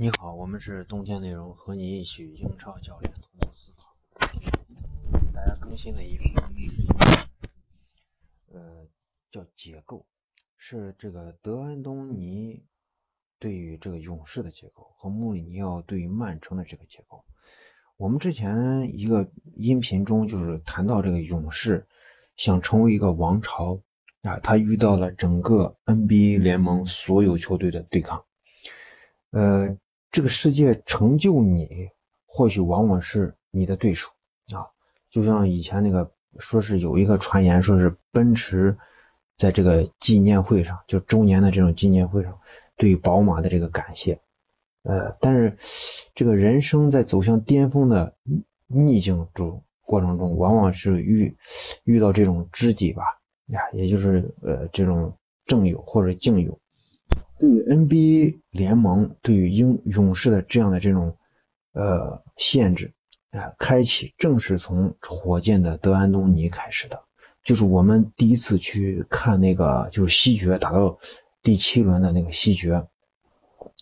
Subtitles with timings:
[0.00, 3.96] 你好，我们是冬天内容，和你一起英超教练同步思考。
[5.34, 6.32] 大家更新了一篇，
[8.52, 8.86] 呃，
[9.32, 10.06] 叫结构，
[10.56, 12.62] 是这个德安东尼
[13.40, 17.24] 对于这个勇士的结构和穆里尼奥对于曼城的这个结构。
[17.96, 21.88] 我们之前一个音频中就是谈到这个勇士
[22.36, 23.82] 想成为一个王朝
[24.22, 28.24] 啊，他遇到了整个 NBA 联盟所有球队的对抗，
[29.32, 29.76] 呃。
[30.10, 31.68] 这个世界成就你，
[32.26, 34.08] 或许往往是你的对手
[34.54, 34.68] 啊。
[35.10, 38.78] 就像以前那个说是有一个传言，说是奔驰
[39.36, 42.38] 在这个纪念会上，就周年的这种纪念会上，
[42.76, 44.20] 对宝马的这个感谢。
[44.82, 45.58] 呃，但是
[46.14, 48.14] 这个人生在走向巅峰的
[48.66, 51.36] 逆境中过程中，往往是遇
[51.84, 53.02] 遇到这种知己吧，
[53.46, 56.58] 呀，也就是呃这种正友或者敬友。
[57.38, 61.16] 对于 NBA 联盟对于英勇士的这样的这种
[61.72, 62.92] 呃限制
[63.30, 67.00] 啊，开启正是从火箭的德安东尼开始的，
[67.44, 70.98] 就是我们第一次去看那个就是西决打到
[71.42, 72.86] 第七轮的那个西决，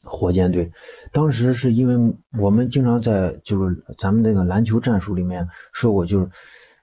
[0.03, 0.73] 火箭队，
[1.13, 6.31] 当时是因为我们经常在就是咱们那个篮球战术里面说过，就是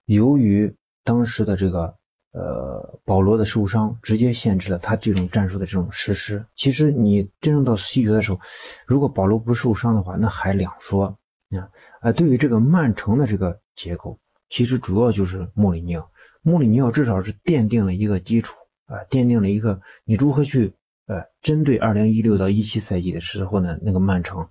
[0.05, 1.95] 由于当时的这个。
[2.33, 6.45] 呃，保罗的受伤直接限制了他这种战术的这种实施。
[6.55, 8.39] 其实你真正到西决的时候，
[8.87, 11.17] 如果保罗不受伤的话，那还两说。
[11.51, 11.69] 啊，
[12.01, 14.17] 啊，对于这个曼城的这个结构，
[14.49, 16.09] 其实主要就是穆里尼奥。
[16.41, 18.55] 穆里尼奥至少是奠定了一个基础
[18.87, 20.73] 啊，奠定了一个你如何去
[21.05, 24.47] 呃针对二零一六到一七赛季的时候呢那个曼城，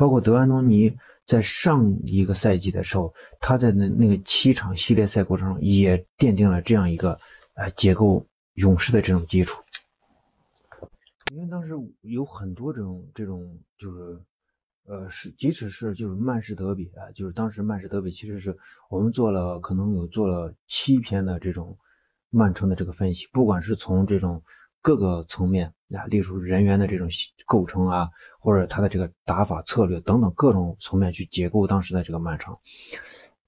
[0.00, 0.96] 包括德安东尼。
[1.26, 7.20] 在上一个赛季的时候，他在那那个七场系列赛过程中也奠定了这样一个
[7.54, 9.62] 呃结构勇士的这种基础。
[11.32, 14.20] 因为当时有很多这种这种就是
[14.88, 21.78] 呃是即使是就是曼市德比啊，就是当时曼市德比其实是我们做了可能有做了七篇的这种
[22.28, 24.42] 曼城的这个分析，不管是从这种。
[24.82, 27.08] 各个层面啊，例如人员的这种
[27.46, 28.08] 构成啊，
[28.40, 32.56] 或者他的这个打法策略等等各种层面去解构当时的这个曼城。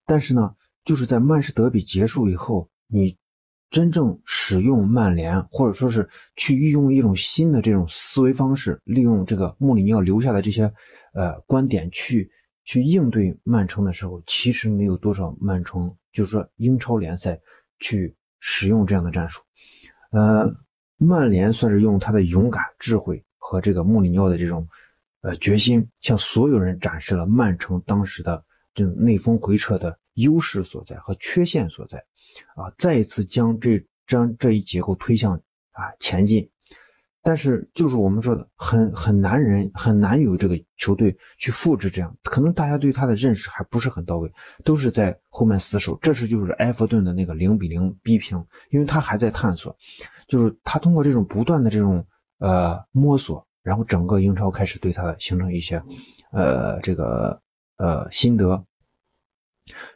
[0.04, 3.16] 但是呢，就是在曼市德比结束以后，你
[3.70, 10.74] 真正使用曼联，或者说是去运用一种新的这种思维方式，利用这个穆里尼奥留下的这些
[11.14, 12.30] 呃观点去
[12.64, 17.40] 去应对曼城的时候，其实没有多少曼城，就是说英超联赛
[17.78, 19.40] 去使用这样的战术，
[20.10, 20.54] 呃。
[21.02, 24.68] 曼联算是用他的勇敢、智慧和这个穆里尼奥的这种
[25.20, 32.04] 呃决心，向所有人展示了曼城当时的这种内风回撤的优势所在和缺陷所在
[32.54, 35.38] 啊，再一次将这将这一结构推向
[35.72, 36.51] 啊前进。
[37.24, 44.32] 但是就是我们说的很很难人很难有这个球队去复制这样，可能大家对他的认识还不是很到位，
[44.64, 45.98] 都是在后面死守。
[46.02, 49.76] 这是就是埃弗顿的那个零比零逼平，因为他还在探索，
[50.26, 52.06] 就是他通过这种不断的这种
[52.38, 55.84] 呃摸索，然后整个英超开始对他形成一些
[56.32, 57.40] 呃这个
[57.76, 58.64] 呃心得。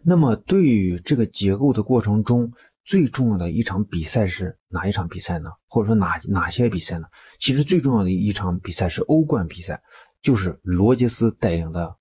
[0.02, 2.52] 那么对于这个结构的过程中。
[2.86, 5.50] 最重要的一场比赛是哪一场比赛呢？
[5.66, 7.08] 或者说哪哪些比赛呢？
[7.40, 9.82] 其实最重要的一场比赛是欧冠比赛，
[10.22, 11.96] 就是罗杰斯带领的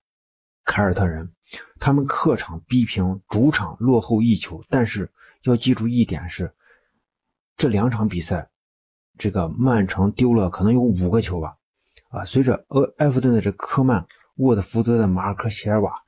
[0.64, 1.32] 凯尔特人，
[1.80, 4.62] 他们客场逼平主场落后一球。
[4.68, 5.10] 但是
[5.42, 6.54] 要记住一点是，
[7.56, 8.48] 这两场比赛，
[9.18, 11.56] 这个曼城丢了可能有五个球吧。
[12.10, 16.05] 啊，随着埃埃弗顿的这科曼、沃特福德的马尔科席尔瓦。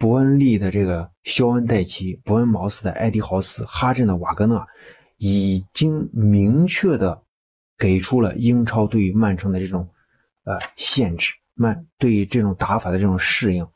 [0.00, 4.66] 伯恩利的这个肖恩戴奇，伯恩茅斯的艾迪豪斯，哈镇的瓦格纳，
[5.18, 7.22] 已经明确的
[7.76, 9.90] 给出了英超对于曼城的这种
[10.44, 13.68] 呃限制，曼对于这种打法的这种适应。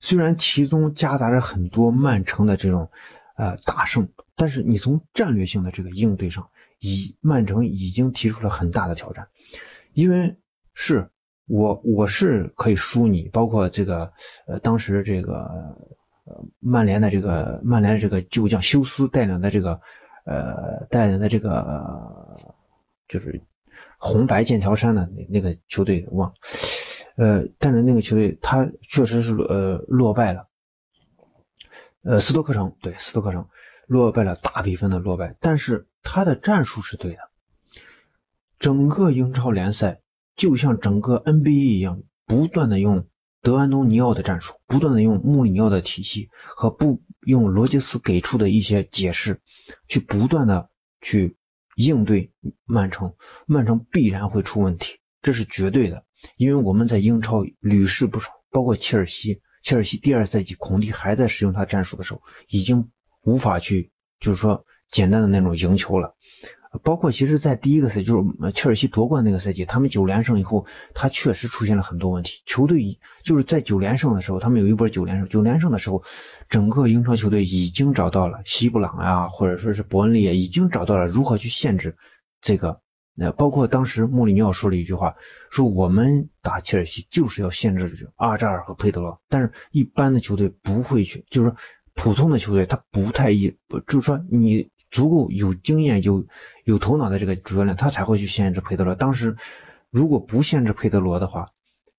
[0.00, 2.90] 虽然其中夹杂着很多曼城的这种
[3.36, 6.48] 呃大胜，但是你从战略性的这个应对上，
[6.80, 9.28] 已曼城已经提出了很大的挑战，
[9.92, 10.34] 因为
[10.74, 11.10] 是。
[11.50, 14.12] 我我是可以输你，包括这个
[14.46, 15.34] 呃，当时这个
[16.24, 19.80] 呃，曼联的这个曼联的这个旧将休斯带领的这个
[20.24, 22.36] 呃带领的这个
[23.08, 23.42] 就是
[23.98, 26.34] 红白剑条山的那那个球队忘，
[27.16, 30.46] 呃，带领那个球队他确实是呃落败了，
[32.04, 33.48] 呃，斯托克城对斯托克城
[33.88, 37.18] 落败了大比分的落败，但是他的战术是对的，
[38.60, 39.98] 整个英超联赛。
[40.36, 43.06] 就像整个 NBA 一样，不断的用
[43.42, 49.40] 德安东尼奥的战术，不断的用穆里尼奥的体系和不用罗杰斯给出的一些解释，
[49.88, 51.36] 去不断的去
[51.76, 52.32] 应对
[52.66, 53.14] 曼城，
[53.46, 56.04] 曼城必然会出问题，这是绝对的。
[56.36, 62.90] 因为我们在英超屡试不爽，包括切尔西，切尔西第二赛季孔蒂还在使用他战术的时候，已经
[63.22, 63.90] 无法去
[64.20, 66.14] 就是说简单的那种赢球了。
[66.84, 72.42] 包括其实，在第一个赛，就是切尔西夺冠那个赛季，他们九连胜以后，他确实出现了很多问题。
[72.46, 75.28] 球队就是在九连胜的时候，他们有一波九连胜。
[75.28, 76.04] 九连胜的时候，
[76.48, 81.96] 整个英超球队已经找到了西布朗啊，或者说是伯恩利，已经找到了如何去限制
[82.40, 82.78] 这个。
[83.16, 85.16] 那包括当时穆里尼奥说了一句话，
[85.50, 89.20] 说我们打切尔西就是要限制阿扎尔和佩德罗。
[89.28, 91.56] 但是，一般的球队不会去，就是说
[91.96, 93.56] 普通的球队他不太一，
[93.88, 94.68] 就是说你。
[94.90, 96.26] 足够有经验、有
[96.64, 98.94] 有头脑的这个主教练，他才会去限制佩德罗。
[98.94, 99.36] 当时
[99.90, 101.52] 如果不限制佩德罗的话，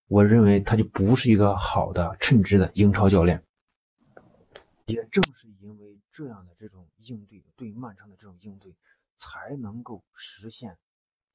[0.07, 3.43] 我认为他就不是一个好的称职的英超教练。
[4.85, 8.75] 也正是因为这样的这种应对，对曼城的这种应对，
[9.17, 10.71] 才能够实现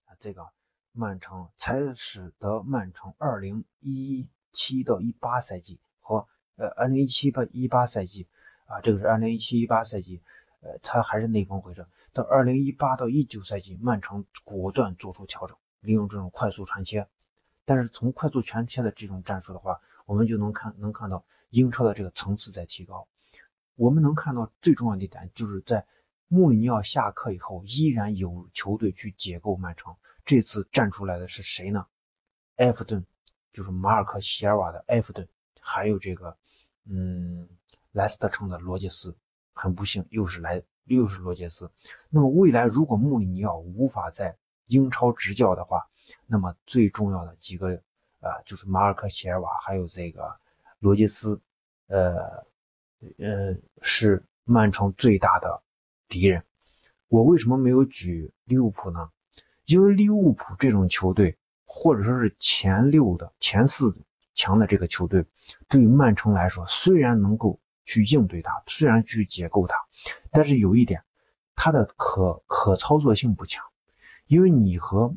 [0.05, 0.49] 啊这个
[0.93, 6.27] 曼城，才使得曼城二零一七到一八赛季和
[6.57, 8.29] 呃二零一七到一八赛季
[8.67, 10.21] 啊，这个是二零一七一八赛季。
[10.67, 11.87] 呃，他还是内风回撤。
[12.13, 17.07] 到二零一八到一九赛季，曼城果断做出调整，利用这种快速传切。
[17.65, 23.07] 但是从快速传切的这种战术的话，我们就能看能看到英超的这个层次在提高。
[23.77, 25.87] 我们能看到最重要的一点，就是在
[26.27, 29.95] 穆里尼奥下课以后，依然有球队去解构曼城。
[30.25, 31.87] 这次站出来的是谁呢？
[32.57, 33.07] 埃弗顿，
[33.53, 35.29] 就是马尔科席尔瓦的埃弗顿，
[35.61, 36.37] 还有这个
[36.89, 37.49] 嗯
[37.93, 39.17] 莱斯特城的罗杰斯。
[39.57, 41.71] 很不幸，又是来又是罗杰斯。
[42.11, 44.37] 那么未来如果穆里尼奥无法在
[44.67, 45.89] 英超执教的话，
[46.27, 47.81] 那么最重要的几个
[48.21, 50.37] 啊，就是马尔科席尔瓦还有这个
[50.79, 51.41] 罗杰斯，
[51.89, 52.45] 呃
[53.19, 55.63] 呃，是曼城最大的
[56.07, 56.45] 敌人。
[57.09, 59.11] 我为什么没有举利物浦呢？
[59.65, 63.97] 因为利物浦这种球队，或者说是前六的前四
[64.35, 65.25] 强的这个球队，
[65.69, 67.59] 对于曼城来说，虽然能够。
[67.87, 69.77] 去应对它，虽然去解构它，
[70.33, 71.05] 但是有一点，
[71.55, 73.65] 它的可可操作性不强，
[74.27, 75.15] 因为你和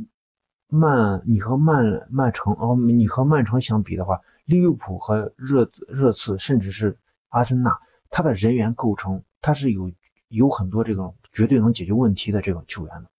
[0.67, 6.99] 曼你和曼曼城哦，你和曼城相比的话，利物浦和热热刺甚至是
[7.29, 7.79] 阿森纳，
[8.11, 9.91] 它的人员构成它是有
[10.27, 13.09] 有很多这种绝对能解决问题的这种球员的，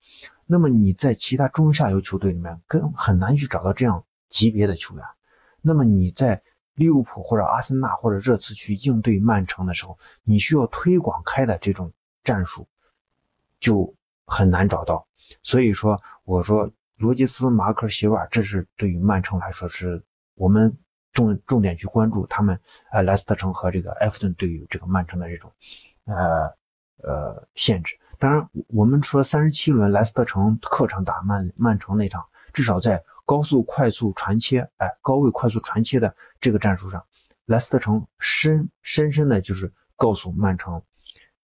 [0.46, 5.04] 那么你在其他中下游球队里面跟很难去找到这样级别的球员，
[5.60, 6.42] 那么你在。
[6.74, 11.92] 利物浦或者阿森纳或者热刺去应对曼城的时候，你需要推广开的这种
[12.24, 12.68] 战术
[13.58, 13.94] 就
[14.24, 15.06] 很难找到。
[15.42, 20.78] 所以说，我说罗杰斯、马克席瓦，这是对于曼城来说是我们
[21.12, 22.60] 重重点去关注他们。
[22.90, 25.52] 呃，莱斯特城和这个埃弗顿对于这个曼城的这种
[26.06, 26.56] 呃
[27.02, 27.98] 呃限制。
[28.18, 33.02] 当然，我们说三十七轮莱斯特城客场打曼曼城那场，至少在。
[33.30, 37.06] 高速快速传切，哎，高位快速传切的这个战术上，
[37.46, 40.82] 莱斯特城深深深的就是告诉曼城，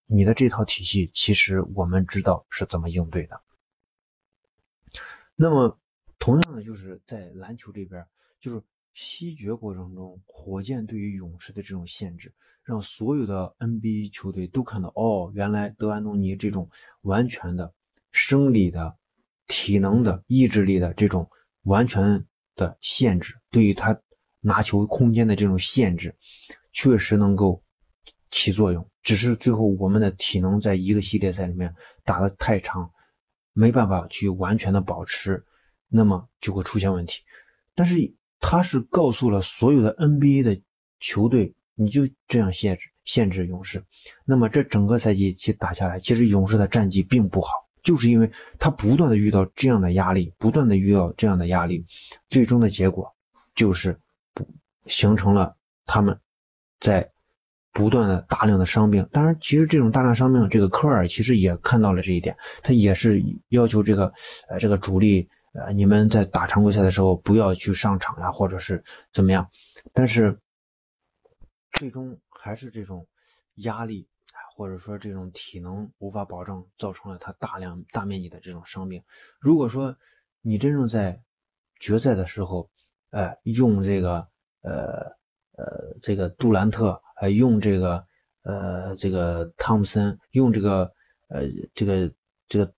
[0.05, 3.41] 你的这套体系其实我们知道是怎么应对的。
[5.37, 5.79] 那么
[6.19, 8.05] 同样的就是在篮球这边，
[8.41, 12.35] 就是西决过程中，火箭对于勇士的这种限制，
[12.65, 16.69] 让所有的 NBA 球队都看到，哦，原来德安东尼这种
[17.03, 17.73] 完全的
[18.11, 18.97] 生理的、
[19.47, 21.31] 体能的、意志力的这种。
[21.67, 22.25] 完全
[22.55, 24.01] 的限制，对于他
[24.41, 26.17] 拿球空间的这种限制，
[26.73, 27.65] 确实能够
[28.31, 28.89] 起作用。
[29.03, 32.93] 只是最后我们的体能在一个系列赛里面打的太长，
[33.53, 35.45] 没办法去完全的保持，
[35.89, 37.23] 那么就会出现问题。
[37.75, 40.63] 但是他是告诉了所有的 NBA 的
[41.01, 43.85] 球队，你就这样限制限制勇士，
[44.25, 47.51] 那么这整个赛季去打下来，其实勇士的战绩并不好。
[47.87, 51.87] 就是因为他不断的遇到这样的压力，不断的遇到这样的压力，
[52.29, 53.15] 最终的结果
[53.55, 54.01] 就是
[54.87, 56.19] 形成了他们
[56.81, 57.13] 在
[57.73, 59.09] 不断的大量的伤病。
[59.13, 64.13] 当然，其实这种大量伤病，这个科尔其实也看到了这一点，他也是要求这个
[64.49, 69.49] 呃这个主力呃你们在打常规赛的时候不要去上场呀，或者是怎么样。
[69.93, 70.41] 但是
[71.71, 73.07] 最终还是这种
[73.55, 74.09] 压力。
[74.55, 79.03] 或者说这种体能无法保证，造成了他大量大面积的这种伤病。
[79.39, 79.97] 如果说
[80.41, 81.23] 你真正在
[81.79, 82.71] 决赛的时候，
[83.11, 84.29] 呃，用这个
[84.63, 85.17] 呃
[85.57, 88.07] 呃这个杜兰特，呃用这个
[88.43, 90.93] 呃这个汤姆森，用这个
[91.29, 91.43] 呃
[91.75, 92.15] 这个
[92.49, 92.75] 这个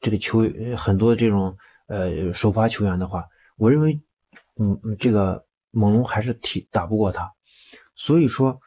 [0.00, 0.40] 这个球
[0.76, 1.56] 很多这种
[1.86, 4.00] 呃首发球员的话，我认为
[4.58, 7.32] 嗯这个猛龙还是踢打不过他。
[7.94, 8.60] 所以说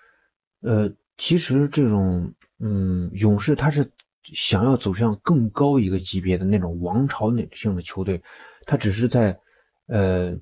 [0.61, 0.95] 呃。
[1.23, 3.91] 其实这种，嗯，勇士他是
[4.23, 8.23] 想要走向更高一个级别的那种王朝性的球队，
[8.65, 9.39] 他只是在，
[9.87, 10.39] 呃，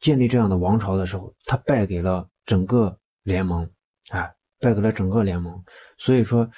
[0.00, 3.70] 建立这样的王朝的时候，他败给了整个联盟，
[4.10, 5.62] 啊，败给了整个联盟。
[5.98, 6.50] 所以说，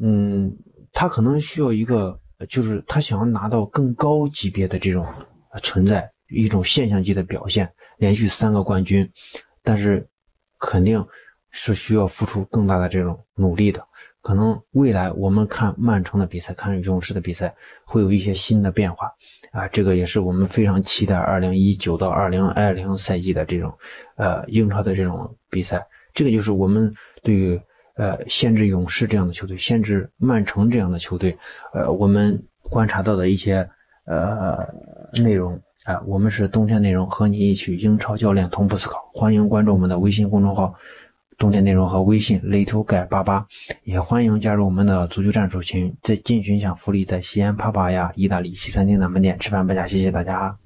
[0.00, 0.56] 嗯，
[0.92, 5.12] 他可能需要一个，就是他想要拿到更高级别的这种
[5.64, 9.12] 存在，一种现象级的表现，连续三个冠军，
[9.64, 10.08] 但是
[10.60, 11.08] 肯定
[11.54, 13.86] 是需要付出更大的这种努力的。
[14.20, 19.12] 可能未来我们看曼城的比赛，看勇士的比赛，会有一些新的变化
[19.52, 19.68] 啊！
[19.68, 23.74] 这个也是我们非常期待二零一九到二零二零赛季的这种
[24.16, 25.88] 呃英超的这种比赛。
[26.14, 27.60] 这个就是我们对于
[27.96, 31.36] 呃限制勇士这样的球队，限制曼城这样的球队，
[31.74, 33.68] 呃我们观察到的一些
[34.06, 34.68] 呃
[35.22, 36.00] 内容啊。
[36.06, 40.76] 我们是冬天内容，和你一起英超教练同步思考，欢迎关注我们的微信公众号。
[41.38, 43.46] 动态内容和微信 little guy 八八，
[43.82, 50.58] 也欢迎加入我们的足球战术群，在进群享福利，在西安帕帕呀意大利西餐厅的门店吃饭不假，谢谢大家。